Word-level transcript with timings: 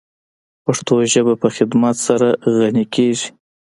پښتو 0.65 0.95
ژبه 1.11 1.33
په 1.41 1.47
خدمت 1.55 1.95
سره 2.07 2.27
غَنِی 2.55 2.85
کیږی. 2.95 3.29